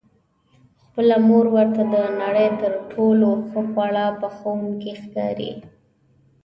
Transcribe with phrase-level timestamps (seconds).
[0.83, 5.51] خپله مور ورته د نړۍ تر ټولو ښه خواړه پخوونکې ښکاري.